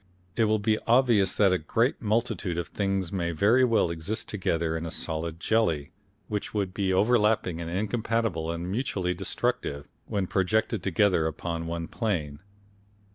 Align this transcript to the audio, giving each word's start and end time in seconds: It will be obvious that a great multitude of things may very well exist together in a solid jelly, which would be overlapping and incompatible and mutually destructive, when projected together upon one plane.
It 0.35 0.45
will 0.45 0.57
be 0.57 0.79
obvious 0.87 1.35
that 1.35 1.53
a 1.53 1.59
great 1.59 2.01
multitude 2.01 2.57
of 2.57 2.69
things 2.69 3.11
may 3.11 3.29
very 3.29 3.63
well 3.63 3.91
exist 3.91 4.27
together 4.27 4.75
in 4.75 4.83
a 4.83 4.89
solid 4.89 5.39
jelly, 5.39 5.91
which 6.27 6.55
would 6.55 6.73
be 6.73 6.91
overlapping 6.91 7.61
and 7.61 7.69
incompatible 7.69 8.49
and 8.49 8.71
mutually 8.71 9.13
destructive, 9.13 9.87
when 10.07 10.25
projected 10.25 10.81
together 10.81 11.27
upon 11.27 11.67
one 11.67 11.87
plane. 11.87 12.39